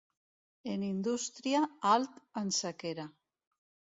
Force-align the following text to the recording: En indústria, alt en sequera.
En 0.71 0.85
indústria, 0.85 1.61
alt 1.91 2.17
en 2.43 2.51
sequera. 2.61 3.05